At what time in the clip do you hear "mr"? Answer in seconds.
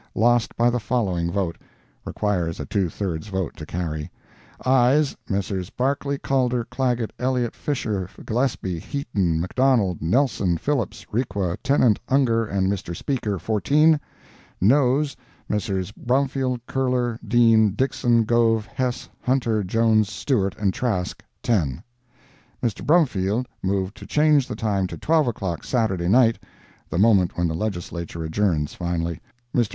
12.67-12.95, 22.63-22.83, 29.55-29.69